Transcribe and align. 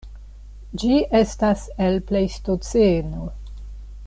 Ĝi 0.83 0.95
estas 1.19 1.67
el 1.89 2.01
Plejstoceno. 2.11 3.33